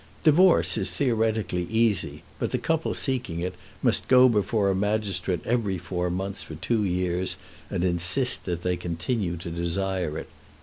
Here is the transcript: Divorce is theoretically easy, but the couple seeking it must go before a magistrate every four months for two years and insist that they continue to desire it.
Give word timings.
Divorce 0.23 0.79
is 0.79 0.89
theoretically 0.89 1.65
easy, 1.69 2.23
but 2.39 2.49
the 2.49 2.57
couple 2.57 2.95
seeking 2.95 3.39
it 3.41 3.53
must 3.83 4.07
go 4.07 4.27
before 4.27 4.71
a 4.71 4.75
magistrate 4.75 5.45
every 5.45 5.77
four 5.77 6.09
months 6.09 6.41
for 6.41 6.55
two 6.55 6.83
years 6.83 7.37
and 7.69 7.83
insist 7.83 8.45
that 8.45 8.63
they 8.63 8.77
continue 8.77 9.37
to 9.37 9.51
desire 9.51 10.17
it. 10.17 10.29